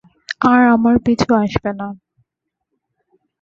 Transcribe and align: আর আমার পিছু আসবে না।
আর 0.41 0.61
আমার 0.75 0.95
পিছু 1.05 1.29
আসবে 1.43 1.71
না। 1.79 1.87